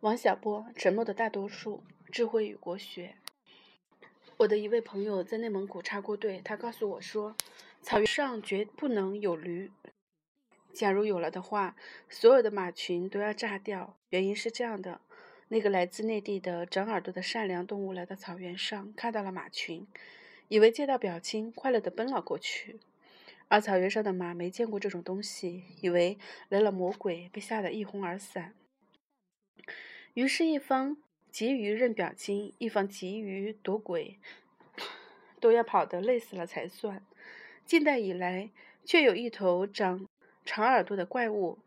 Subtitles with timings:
[0.00, 3.16] 王小波，沉默的大多数，智慧与国学。
[4.38, 7.36] 我的一位朋友在内蒙古插过队，他告诉我说，
[7.82, 9.70] 草原上绝不能有驴。
[10.72, 11.76] 假如有了的话，
[12.08, 13.98] 所有的马群都要炸掉。
[14.08, 15.02] 原因是这样的：
[15.48, 19.86] 那个来自内地的长耳朵的善良动物来到草原上，看到了马群，
[20.48, 22.80] 以为见到表亲，快乐地奔了过去。
[23.48, 28.54] 而草原上的马没见过这种东西，以为来了魔鬼，被吓得一哄而散。
[30.14, 30.96] 于是，一方
[31.30, 34.18] 急于认表亲，一方急于躲鬼，
[35.38, 37.06] 都要跑得累死了才算。
[37.64, 38.50] 近代以来，
[38.84, 40.08] 却有一头长
[40.44, 41.60] 长耳朵的怪物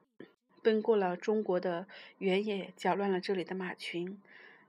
[0.61, 4.21] 奔过了中国的原野，搅乱了这里的马群。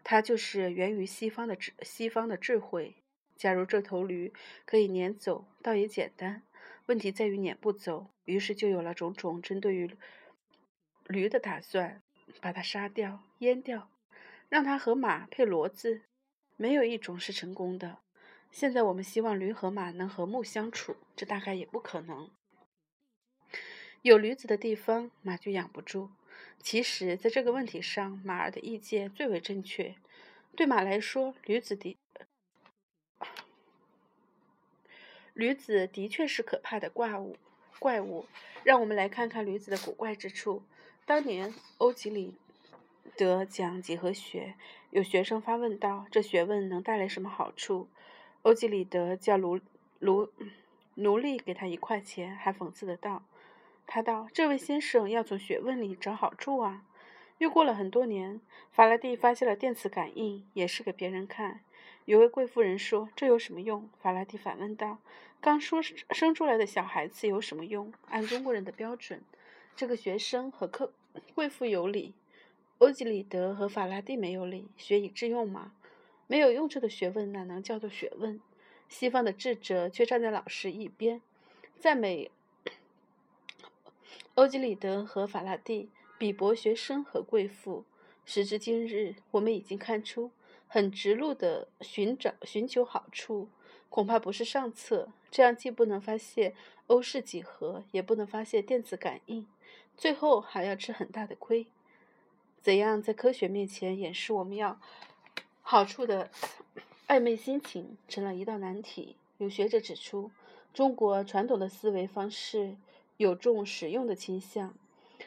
[0.04, 2.94] 它就是源于西方的智西方的智慧。
[3.36, 4.32] 假如这头驴
[4.64, 6.42] 可以撵走，倒也简单。
[6.86, 9.90] 问题在于撵不走，于是就有了种种针对于
[11.08, 12.00] 驴的打算。
[12.40, 13.90] 把它杀掉、阉掉，
[14.48, 16.02] 让它和马配骡子，
[16.56, 17.98] 没有一种是成功的。
[18.50, 22.30] 现在我们希望驴和马能和睦相处，这大概也不可能。
[24.02, 26.10] 有驴子的地方，马就养不住。
[26.60, 29.96] 其实，在这个问题上，马儿的意见最为正确。
[30.56, 31.96] 对马来说，驴子的
[35.32, 37.36] 驴子的确是可怕的怪物。
[37.80, 38.26] 怪物，
[38.62, 40.62] 让我们来看看驴子的古怪之处。
[41.04, 42.34] 当年欧几里
[43.16, 44.54] 得讲几何学，
[44.90, 47.88] 有学生发问道：“这学问能带来什么好处？”
[48.42, 49.58] 欧几里得叫奴
[50.00, 50.28] 奴
[50.94, 53.22] 奴隶给他一块钱，还讽刺的道
[53.86, 56.84] ：“他道这位先生要从学问里找好处啊。”
[57.38, 58.40] 又过了很多年，
[58.70, 61.60] 法拉第发现了电磁感应，也是给别人看。
[62.04, 64.98] 有位贵妇人说：“这有什么用？”法拉第反问道
[65.40, 69.22] ：“刚出生出来的小孩子有什么用？”按中国人的标准。
[69.74, 70.92] 这个学生和客
[71.34, 72.14] 贵妇有理，
[72.84, 74.68] 欧几里得和法拉第没有理。
[74.76, 75.72] 学以致用嘛，
[76.26, 78.38] 没有用处的学问哪能叫做学问？
[78.90, 81.22] 西方的智者却站在老师一边，
[81.78, 82.30] 赞美
[84.34, 87.86] 欧几里得和法拉第，比博学生和贵妇。
[88.26, 90.30] 时至今日，我们已经看出，
[90.68, 93.48] 很直路的寻找寻求好处，
[93.88, 95.08] 恐怕不是上策。
[95.30, 96.54] 这样既不能发现
[96.88, 99.46] 欧式几何，也不能发现电子感应。
[99.96, 101.66] 最后还要吃很大的亏。
[102.64, 104.80] 怎样在科学面前掩饰我们要
[105.60, 106.30] 好处的
[107.06, 109.16] 暧昧心情，成了一道难题。
[109.36, 110.30] 有学者指出，
[110.72, 112.76] 中国传统的思维方式
[113.18, 114.72] 有重实用的倾向。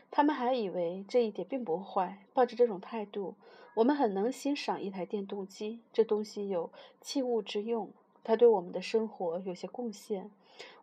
[0.09, 2.25] 他们还以为这一点并不坏。
[2.33, 3.35] 抱着这种态度，
[3.75, 5.81] 我们很能欣赏一台电动机。
[5.93, 6.71] 这东西有
[7.01, 7.91] 器物之用，
[8.23, 10.31] 它对我们的生活有些贡献。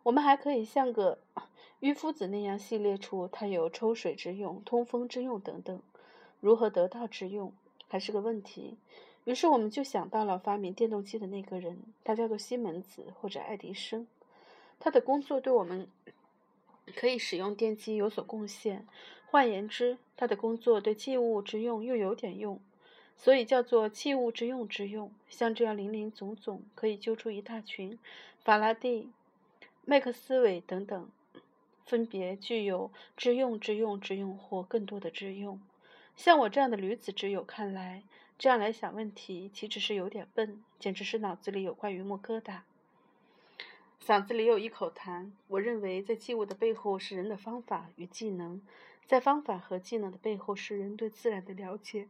[0.03, 1.19] 我们还可以像个。
[1.81, 5.81] 于夫子那样系列出，它有抽水之用、通风之用等等，
[6.45, 7.51] 如何得到之用
[7.87, 8.77] 还是个问题。
[9.23, 14.05] 于是我们就想到了发明电动机的那个人，他叫做西门子或者爱迪生。
[14.79, 15.87] 他的工作对我们
[16.95, 18.85] 可以使用电机有所贡献。
[19.31, 22.59] 换言之，他的工作对器物之用又有点用，
[23.17, 25.11] 所以叫做器物之用之用。
[25.27, 27.97] 像这样林林总总，可以揪出一大群
[28.43, 29.09] 法拉第、
[29.83, 31.09] 麦克斯韦等等。
[31.87, 35.59] 分别具有之用、之用、之用或更多的之用。
[36.15, 38.03] 像我这样的驴子之友看来，
[38.37, 42.61] 这样来想问题，岂止是有点笨，简直是脑子里有块榆木疙瘩，
[44.03, 45.31] 嗓子里有一口痰。
[45.47, 48.61] 我认为，在器物的背后是人的方法与技能，
[49.05, 52.07] 在方法和技能的背后是人对自然的了解，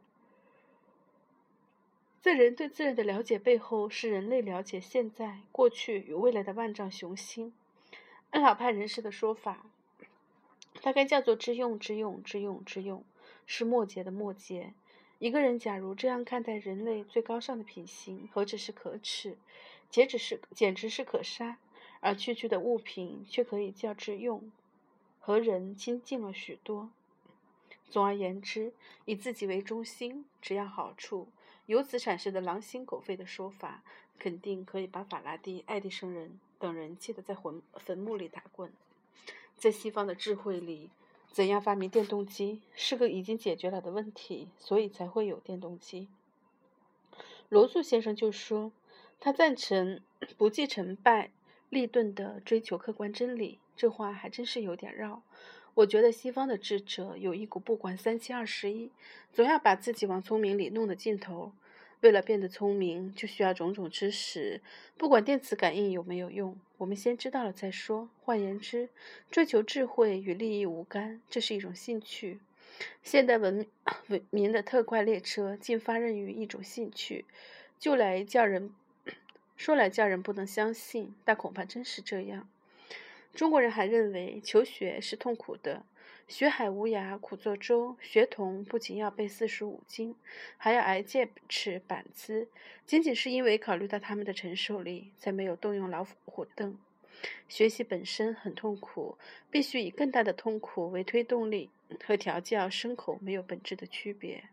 [2.21, 7.53] 在人对自然的了解背后是人类了解现在、过去与未来的万丈雄心。
[8.31, 9.65] 按老派人士的说法，
[10.81, 13.03] 大概叫做“之用之用之用之用”，
[13.45, 14.73] 是末节的末节。
[15.19, 19.37] 一个人假如这样看待人类最高尚的品行，何止是可耻，
[19.89, 21.57] 简直是简直是可杀。
[22.01, 24.51] 而区区的物品却可以叫之用，
[25.19, 26.89] 和人亲近了许多。
[27.89, 28.73] 总而言之，
[29.05, 31.27] 以自己为中心，只要好处，
[31.65, 33.83] 由此产生的狼心狗肺的说法，
[34.19, 36.39] 肯定可以把法拉第、爱迪生人。
[36.57, 38.71] 等人气得在坟坟墓里打滚，
[39.57, 40.89] 在西方的智慧里，
[41.35, 46.07] 怎样发明电动机是个已经解决了的问题，所以才会有电动机。
[47.49, 48.71] 罗素先生就说，
[49.19, 49.99] 他赞成
[50.37, 51.31] 不计成败
[51.69, 53.59] 立顿的追求客观真理。
[53.75, 55.23] 这话还真是有点绕。
[55.73, 58.89] 我觉得西方的智者有一股不管三七二十一，
[59.33, 61.51] 总要把自己往聪明里弄的劲头。
[62.01, 64.61] 为了变得聪明，就需要种种知识。
[64.97, 68.09] 不管电磁感应有没有用，我们先知道了再说。
[68.21, 68.89] 换言之，
[69.31, 72.39] 追求智慧与利益无干，这是一种兴趣。
[73.01, 73.65] 现代文
[74.07, 77.25] 文明的特快列车竟发轫于一种兴趣，
[77.79, 78.73] 就来叫人
[79.55, 82.49] 说来叫人不能相信，但恐怕真是这样。
[83.33, 85.85] 中国人还认为求学是痛苦的。
[86.27, 90.15] 学海无涯苦作舟，学童不仅要背四书五经，
[90.57, 92.49] 还要挨戒尺板子。
[92.85, 96.77] 仅仅是因为考虑到他们的承受力，才没有动用老虎凳。
[97.47, 99.17] 学习本身很痛苦，
[99.51, 101.69] 必须以更大的痛苦为推动力，
[102.03, 104.45] 和调教牲口没有本质的区别。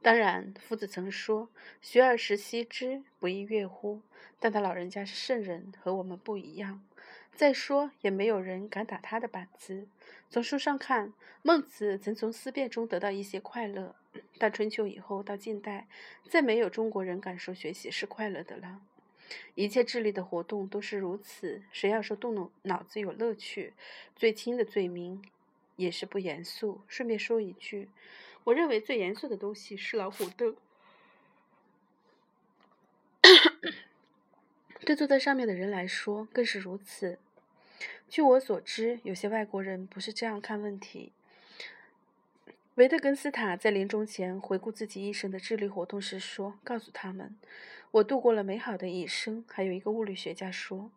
[0.00, 1.50] 当然，夫子曾说
[1.82, 4.00] ：“学而时习之，不亦说乎？”
[4.40, 6.82] 但他老人家是圣人，和我们不一样。
[7.40, 9.88] 再说，也没有人敢打他的板子。
[10.28, 13.96] 从书上看，孟子曾从思辨中得到一些快乐，
[14.36, 15.88] 但春秋以后到近代，
[16.28, 18.82] 再没有中国人敢说学习是快乐的了。
[19.54, 23.72] 一切智力的活动都是如此，谁要说动动脑子有乐趣，
[24.14, 25.24] 最轻的罪名
[25.76, 26.82] 也是不严肃。
[26.88, 27.88] 顺便说一句，
[28.44, 30.54] 我认为最严肃的东西是老虎凳。
[34.84, 37.18] 对坐在上面的人来说，更是如此。
[38.08, 41.12] 据我所知，有些外国人不是这样看问题。
[42.76, 47.36] 维特根斯坦在临终前回顾自己一生的智力活动时说：“告诉他们，
[47.90, 50.90] 我度过了美好的一生。”还有一个物理学家说：“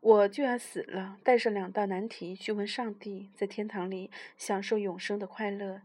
[0.00, 5.82] 我就要死了，带上两道难题去问上帝，在天堂里享受永生的快乐。”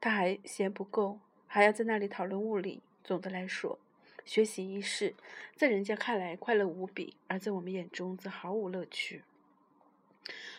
[0.00, 2.82] 他还嫌不够，还要在那里讨论物理。
[3.04, 3.78] 总的来说，
[4.24, 5.14] 学习一事，
[5.54, 9.22] 在人家看来快乐无比，而在我们眼中则毫无乐趣。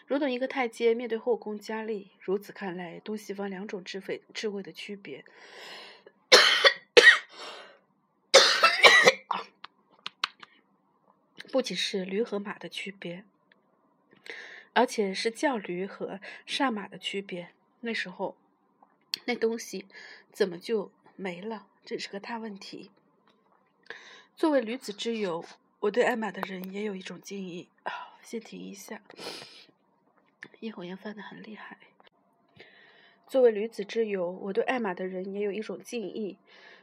[0.07, 5.25] 如同一个太监面对后宫佳丽，如此看来，东西方两种智慧智慧的区别，
[11.51, 13.25] 不仅是驴和马的区别，
[14.71, 17.49] 而且是叫驴和上马的区别。
[17.81, 18.37] 那时候，
[19.25, 19.85] 那东西
[20.31, 21.67] 怎么就没了？
[21.83, 22.91] 这是个大问题。
[24.37, 25.43] 作为驴子之友，
[25.81, 27.67] 我对爱马的人也有一种敬意。
[28.23, 29.01] 先停一下。
[30.61, 31.77] 咽喉炎犯得很厉害。
[33.27, 36.37] 作为驴子之友，我对爱马的人也有一种敬意。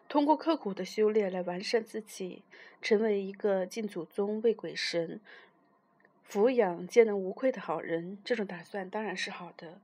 [0.08, 2.42] 通过刻苦的修炼来完善自己，
[2.82, 5.18] 成为一个敬祖宗、畏鬼神、
[6.30, 9.80] 抚养皆能无愧的好人，这种打算当然是好的。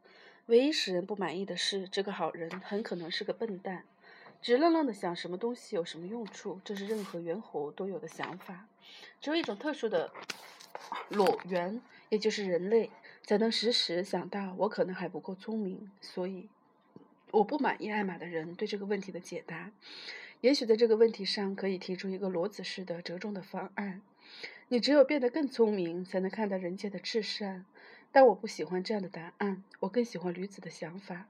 [0.47, 3.85] 唯一使人不满意的是，这个好人很可能是个笨蛋，
[4.43, 8.67] 直愣愣的想什么东西有什么用处，这是任何猿猴都有的想法。
[9.21, 10.13] 只有一种特殊的
[11.09, 12.91] 裸猿，也就是人类。
[13.25, 16.49] 才能时时想到我可能还不够聪明，所以
[17.31, 19.71] 我不满意艾玛的人对这个问题的解答。
[20.41, 24.01] 也许在这个问题上可以提出一个骡子式的折中的方案：
[24.69, 27.67] 你只有变得更聪明，才能看到人间的至善。
[28.11, 31.29] 但我不喜欢这样的答案，我更喜欢驴子的想法。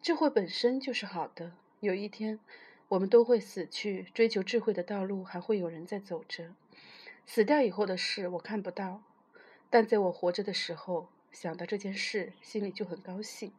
[0.00, 1.52] 智慧本身就是好的。
[1.80, 2.38] 有一天，
[2.88, 6.54] 我们都会死去，追求智慧的道路还会有人在走着。
[7.26, 9.02] 死掉以后的事我看不到，
[9.68, 11.08] 但在我活着的时候。
[11.32, 13.52] 想到这件事，心里就很高兴。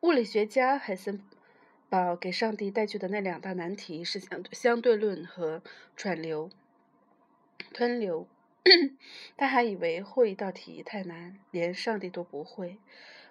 [0.00, 1.20] 物理学家海森
[1.88, 5.62] 堡给上帝带去的那两大难题是相相对论和
[5.96, 6.50] 串流
[7.72, 8.26] 湍流。
[9.36, 12.78] 他还以为后一道题太难，连上帝都不会。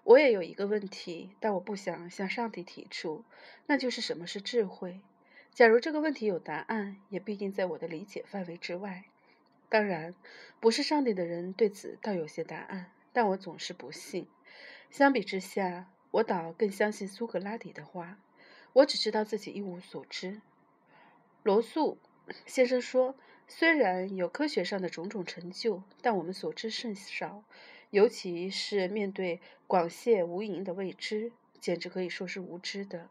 [0.03, 3.23] 我也有一个问题，但我不想向上帝提出，
[3.67, 5.01] 那就是什么是智慧？
[5.53, 9.05] 假如这个问题有答案，也必定在我的理解范围之外。
[9.69, 10.15] 当然，
[10.59, 14.27] 不是上帝的人对此倒有些答案，但我总是不信。
[14.89, 18.17] 相比之下，我倒更相信苏格拉底的话。
[18.73, 20.41] 我只知道自己一无所知。
[21.43, 21.97] 罗素
[22.45, 23.15] 先生说
[23.47, 27.43] ：“虽然有科学上的种种成就，但我们所知甚少，
[27.89, 33.09] 尤其是面对广泄无垠的未知，简直可以说是无知的。”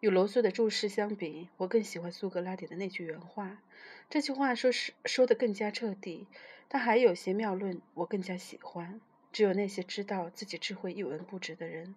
[0.00, 3.62] 与罗素的注释相比，我更喜欢苏格拉底的那句原话。
[4.08, 6.26] 这句话说是说的更加彻底，
[6.68, 9.00] 但还有些妙论我更加喜欢。
[9.32, 11.94] 只有那些知道自己智慧一文不值的人，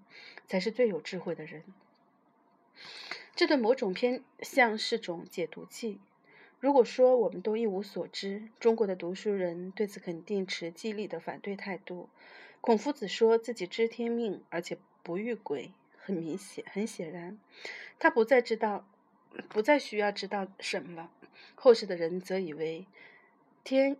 [0.47, 1.63] 才是最有智慧的人。
[3.35, 5.99] 这对某种偏向是种解毒剂。
[6.59, 12.07] 如果说我们都一无所知，中国的读书人对此肯定持激励的反对态度。
[12.61, 15.71] 孔夫子说自己知天命，而且不遇鬼。
[16.05, 17.39] 很明显，很显然，
[17.97, 18.85] 他不再知道，
[19.47, 21.09] 不再需要知道什么了。
[21.55, 22.85] 后世的人则以为
[23.63, 23.95] 天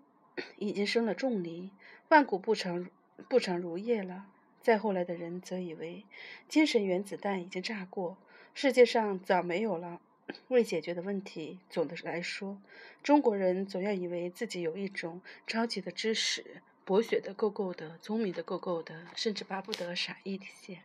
[0.57, 1.72] 已经生了重离，
[2.10, 2.89] 万古不长
[3.29, 4.25] 不长如夜了。
[4.62, 6.05] 再后来的人则以为
[6.48, 8.17] 精神原子弹已经炸过，
[8.53, 10.01] 世界上早没有了
[10.48, 11.60] 未解决的问题。
[11.69, 12.62] 总的来说，
[13.01, 20.79] 中国人总要以为自己有一种超级的知识，博学的够够的，聪明的够够的，甚至巴不得傻一些。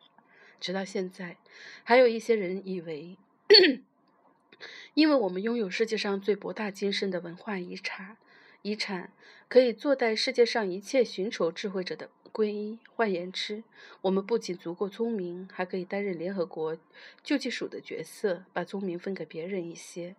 [0.60, 1.36] 直到现在，
[1.84, 3.16] 还有一些人以为，
[4.94, 8.16] 因为我们拥有世界上最博大精深的文化遗产，
[8.62, 9.12] 遗产
[9.48, 12.78] 可以坐待世界上一切寻求智慧者的皈依。
[12.94, 13.62] 换言之，
[14.02, 16.76] 我们不仅足够聪明，还可以担任联合国
[17.22, 20.16] 救济署的角色，把聪明分给别人一些。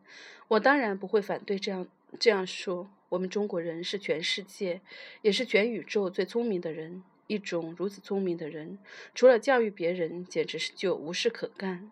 [0.48, 1.88] 我当然不会反对这样
[2.20, 2.90] 这样说。
[3.10, 4.82] 我们中国人是全世界，
[5.24, 7.04] 也是全宇宙最聪明的人。
[7.30, 8.80] 一种如此聪明的人，
[9.14, 11.92] 除了教育别人，简直是就无事可干。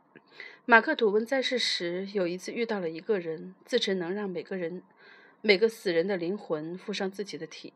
[0.66, 4.82] 马克吐温在世时，有一次遇到了一个人，自称能让每个人、
[5.42, 7.72] 每个死人的灵魂附上自己的体。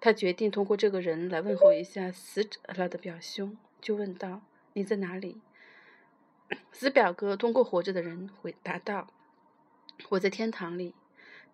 [0.00, 4.42] 他决定通过这个人来问候一下死者了的表兄，就问道
[4.74, 5.40] ：“你在哪里？”
[6.72, 9.06] 死表哥通过活着的人回答道
[10.10, 10.96] ：“我在天堂里。”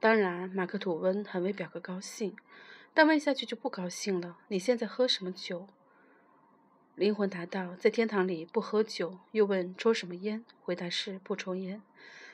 [0.01, 2.35] 当然，马克吐温很为表哥高兴。
[2.95, 4.39] 但问下去就不高兴了。
[4.49, 5.67] 你现在喝什么酒？
[6.95, 11.81] 灵魂答道：“在天堂里不喝酒。”又问：“抽什么烟？”回答是：“不抽烟。”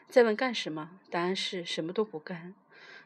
[0.08, 2.54] 再问：“干什么？”答案是什么都不干，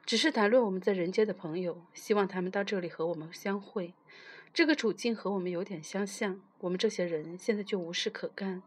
[0.06, 3.92] 只是谈论我们在人间的朋友，希望他们到这里和我们相会。
[4.54, 6.40] 这个处境和我们有点相像。
[6.60, 8.62] 我们这些人现在就无事可干，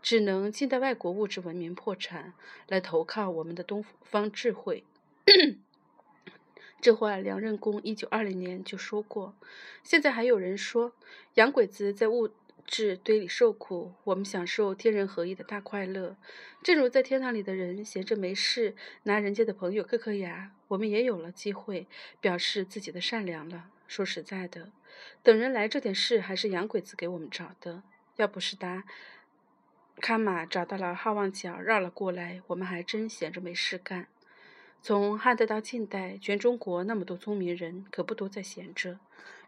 [0.00, 2.32] 只能静待外国物质文明破产，
[2.68, 4.84] 来投靠我们的东方智慧。
[6.80, 9.34] 这话梁任公一九二零年就说过。
[9.82, 10.92] 现在还有人说，
[11.34, 12.30] 洋鬼子在物
[12.66, 16.16] 质堆里受苦，我们享受天人合一的大快乐。
[16.62, 21.86] 正如在天堂里的人闲着没事，拿人家的朋友磕磕牙，我们也有了机会
[22.20, 23.70] 表示自己的善良了。
[23.86, 24.70] 说实在的，
[25.22, 27.82] 等人来这点事还是洋鬼子给我们找的。
[28.16, 28.84] 要不是达
[30.00, 34.06] 卡马找到了好望角绕了过来，我们还真闲着没事干。
[34.82, 38.98] 从汉代到近代，全中国那么多聪明人，可不都在闲着？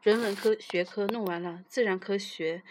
[0.03, 2.63] 人文科学科弄完了，自然科学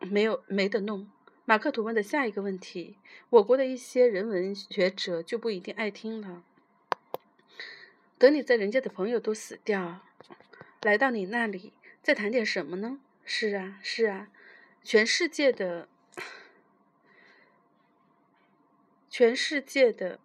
[0.00, 1.08] 没有没得弄。
[1.44, 2.96] 马克吐温的下一个问题，
[3.30, 6.42] 我国的一些人文学者就不一定爱听了。
[8.18, 10.00] 等你在人家的朋友都死掉，
[10.82, 12.98] 来到你那里，再谈点什么呢？
[13.24, 14.28] 是啊，是啊，
[14.82, 15.88] 全世界的，
[19.08, 20.18] 全世界的。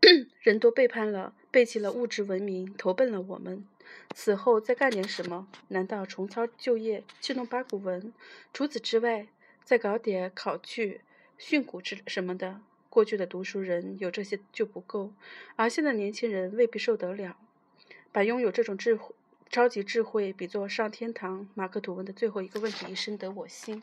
[0.40, 3.66] 人都背叛了，背弃了物质文明，投奔了我们。
[4.14, 5.48] 此后再干点什么？
[5.68, 8.12] 难道重操旧业，去弄八股文？
[8.52, 9.26] 除此之外，
[9.64, 11.00] 再搞点考据、
[11.36, 12.60] 训诂之什么的？
[12.88, 15.12] 过去的读书人有这些就不够，
[15.56, 17.36] 而现在年轻人未必受得了。
[18.12, 19.14] 把拥有这种智慧、
[19.50, 23.82] 超级智慧比作上天堂，马克吐温的最后一个问题深得我心。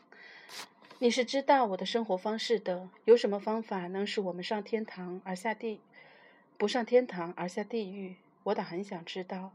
[0.98, 5.80] 你是知道我的生活方式的，有什么方法能使我们上天堂而下地？
[6.58, 9.52] 不上天堂而下地狱，我倒很想知道。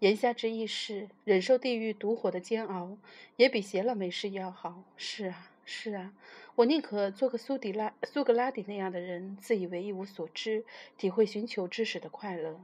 [0.00, 2.98] 言下之意是，忍受地狱毒火的煎熬，
[3.36, 4.82] 也比闲了没事要好。
[4.96, 6.12] 是啊，是啊，
[6.56, 10.64] 我宁可做个苏迪拉、苏格拉底那样的人，自以为一无所知，
[10.96, 12.60] 体会寻求知识的快乐，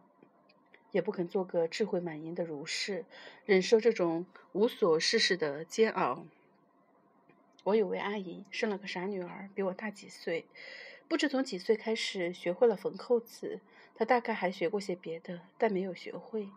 [0.90, 3.04] 也不肯做个智慧满盈的儒士，
[3.44, 6.24] 忍受这种无所事事的煎熬。
[7.62, 10.46] 我有位阿姨，生了个傻女儿，比我大几岁。
[11.08, 13.60] 不知从几岁开始学会了缝扣子，
[13.96, 16.50] 他大概还学过些别的，但没有学会。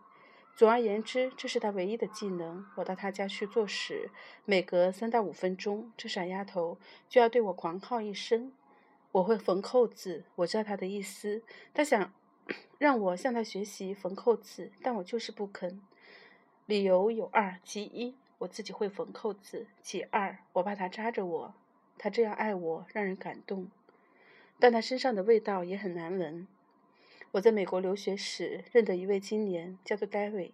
[0.54, 2.66] 总而言之，这是他唯一的技能。
[2.76, 4.10] 我到他家去做时，
[4.44, 6.76] 每隔三到五分钟，这傻丫头
[7.08, 8.52] 就要对我狂号一声
[9.12, 11.42] ：“我会缝扣子。”我知道他的意思，
[11.72, 12.12] 他想
[12.78, 15.80] 让我向他学习缝扣子，但我就是不肯。
[16.66, 21.54] 理由有二：其一，我自己会缝扣子；其二，我怕他扎着我。
[21.96, 23.70] 他这样爱我，让人感动。
[24.58, 26.46] 但他身上的味道也很难闻。
[27.32, 30.52] 我在美国留学时认得一位青年，叫做戴维。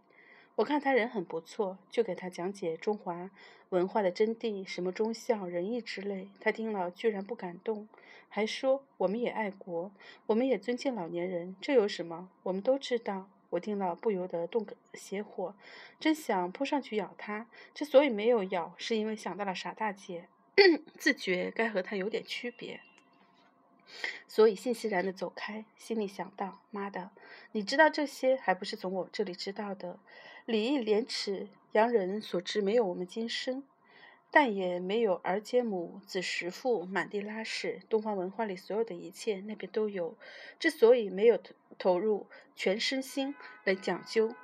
[0.57, 3.31] 我看他人很不错，就给他讲解中华
[3.71, 6.29] 文化的真谛，什么忠孝仁义之类。
[6.39, 7.89] 他听了居然不感动，
[8.29, 9.91] 还说我们也爱国，
[10.27, 12.29] 我们也尊敬老年人，这有什么？
[12.43, 13.31] 我们都知道。
[13.49, 15.55] 我听了不由得动个邪火，
[15.99, 17.47] 真想扑上去咬他。
[17.73, 20.29] 之所以没有咬，是因为想到了傻大姐，
[20.99, 22.81] 自觉该和他有点区别。
[24.27, 27.11] 所以悻悻然的走开，心里想到：“妈的，
[27.53, 29.99] 你知道这些，还不是从我这里知道的？
[30.45, 33.65] 礼义廉耻，洋人所知没有我们今生，
[34.31, 37.81] 但也没有儿接母、子食父、满地拉屎。
[37.89, 40.17] 东方文化里所有的一切，那边都有。
[40.59, 41.39] 之所以没有
[41.79, 44.35] 投入全身心来讲究，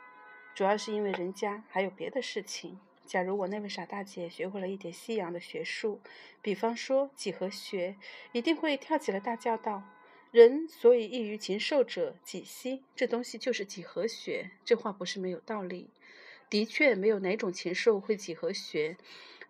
[0.54, 6.00] 主要是因为人家还有别的事情。”假如我那位傻大姐学会了一点西洋的学术，
[6.40, 7.96] 比方说几何学，
[8.32, 9.82] 一定会跳起来大叫道
[10.32, 12.82] ：“人所以异于禽兽者，几息？
[12.96, 15.90] 这东西就是几何学。”这话不是没有道理。
[16.48, 18.96] 的确没有哪种禽兽会几何学。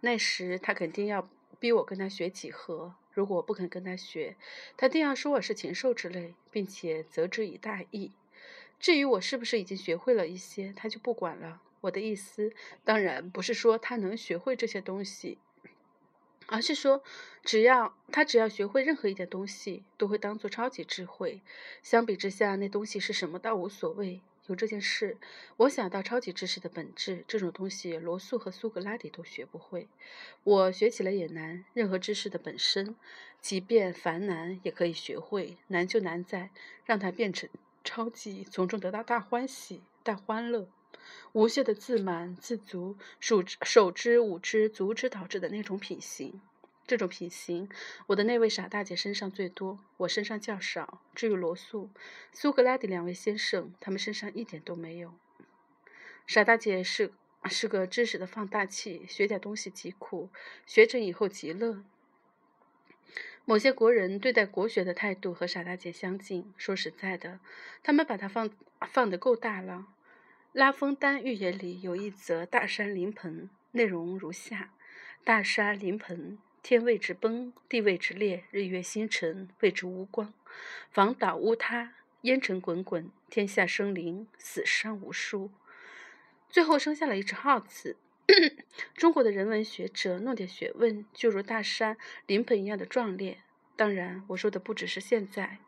[0.01, 1.29] 那时他肯定要
[1.61, 2.95] 逼我跟他学几何。
[3.13, 4.37] 如果我不肯跟他学，
[4.77, 8.13] 他定要说我是禽兽之类，并且责之以大义。
[8.81, 11.61] 至于我是不是已经学会了一些，他就不管了。
[11.83, 12.53] 我的意思
[12.85, 15.39] 当然不是说他能学会这些东西，
[16.47, 17.03] 而是说，
[17.45, 21.41] 只要他只要学会任何一点东西，都会当做超级智慧。
[21.83, 24.21] 相比之下，那东西是什么倒无所谓。
[24.49, 25.17] 有这件事，
[25.57, 27.25] 我想到超级知识的本质。
[27.29, 29.89] 这种东西，罗素和苏格拉底都学不会。
[30.43, 31.65] 我学起来也难。
[31.75, 32.97] 任何知识的本身，
[33.41, 35.57] 即便繁难，也可以学会。
[35.69, 36.51] 难就难在
[36.85, 37.49] 让它变成
[37.85, 40.69] 超级，从中得到大欢喜、大欢乐，
[41.33, 46.41] 无限的自满、自足，手手之、舞之、足之导致的那种品行。
[46.85, 47.69] 这种品行，
[48.09, 51.01] 我的那位傻大姐身上最多，我身上较少。
[51.15, 51.89] 至于罗素、
[52.33, 55.15] 苏格拉底两位先生，他们身上一点都没有。
[56.27, 57.13] 傻大姐是
[57.49, 60.29] 是个知识的放大器，学点东西极苦，
[60.67, 61.83] 学成以后极乐。
[63.45, 66.53] 某些国人对待国学的态度和傻大姐相近。
[66.57, 67.41] 说实在的，
[67.83, 68.51] 他们把它放
[68.89, 69.87] 放得够大了。
[70.53, 74.75] 拉封丹寓言里有一则大山临盆，内容如下：
[75.25, 76.39] 大山临盆。
[76.63, 80.33] 天为之崩，地为之裂，日月星辰为之无光，
[80.91, 85.51] 房倒屋塌，烟尘滚滚，天下生灵，死伤无数。
[86.51, 87.97] 最后生下了一只耗子。
[88.95, 93.39] 中国的人文学者弄点学问，就如大山临盆一样的壮烈。
[93.75, 95.59] 当然，我说的不只是现在，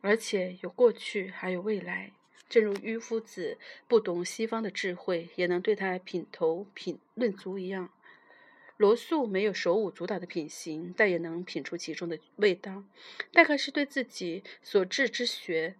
[0.00, 2.10] 而且有过去，还有未来。
[2.50, 3.56] 正如迂夫子
[3.88, 7.90] 不懂西方的智慧，也能对他品头品论足一样。
[8.76, 12.82] 罗素没有手舞足蹈的品行，但也能品出其中的味道。
[13.32, 15.76] 大概是对自己所治之学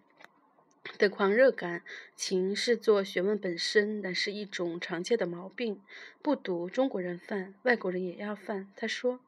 [0.97, 1.83] 的狂热感，
[2.15, 5.83] 情视作学问本身，乃是一种常见的毛病。
[6.23, 8.71] 不读，中国人犯，外国人也要犯。
[8.77, 9.19] 他说：“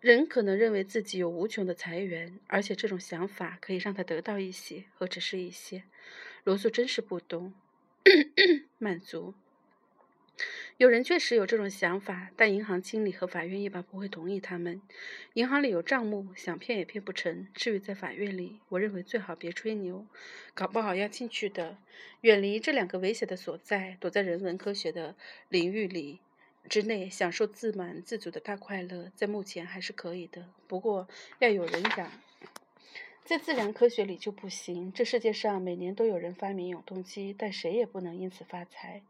[0.00, 5.84] 人可能认为自己有无穷的财源，而且这种想法可以让他得到一些，何止是一些。”
[6.48, 7.52] 罗素真是不懂
[8.78, 9.34] 满足。
[10.78, 14.80] 有人确实有这种想法，但银行经理和法院一般不会同意他们。
[15.34, 17.46] 银行里有账目，想骗也骗不成。
[17.52, 20.06] 至于在法院里，我认为最好别吹牛，
[20.54, 21.76] 搞不好要进去的。
[22.22, 25.16] 远离这两个危险的所在，躲在人文科学的
[25.50, 26.18] 领域里
[26.66, 30.48] 之内，享受自满自足的大快乐，在目前还是可以的。
[30.66, 31.06] 不过
[31.40, 32.10] 要有人养，
[33.28, 34.90] 在自然科学里就不行。
[34.90, 39.02] 这世界上每年都有人发明永动机，但谁也不能因此发财。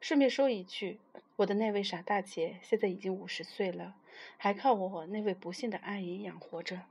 [0.00, 1.00] 顺便说一句，
[1.34, 3.96] 我的那位傻大姐现在已经五十岁了，
[4.36, 6.82] 还靠我那位不幸的阿姨养活着。